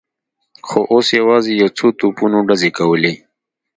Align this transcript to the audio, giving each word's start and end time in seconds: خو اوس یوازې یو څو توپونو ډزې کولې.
خو 0.67 0.79
اوس 0.93 1.07
یوازې 1.19 1.51
یو 1.61 1.69
څو 1.77 1.85
توپونو 1.99 2.37
ډزې 2.47 2.69
کولې. 2.77 3.13